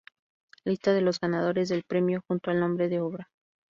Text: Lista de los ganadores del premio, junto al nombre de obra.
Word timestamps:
Lista 0.65 0.93
de 0.95 1.01
los 1.01 1.19
ganadores 1.19 1.69
del 1.69 1.83
premio, 1.83 2.23
junto 2.27 2.49
al 2.49 2.59
nombre 2.59 2.89
de 2.89 3.01
obra. 3.01 3.29